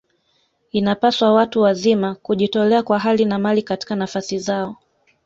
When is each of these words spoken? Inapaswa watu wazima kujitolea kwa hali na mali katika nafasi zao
Inapaswa 0.71 1.33
watu 1.33 1.61
wazima 1.61 2.15
kujitolea 2.15 2.83
kwa 2.83 2.99
hali 2.99 3.25
na 3.25 3.39
mali 3.39 3.61
katika 3.63 3.95
nafasi 3.95 4.39
zao 4.39 4.75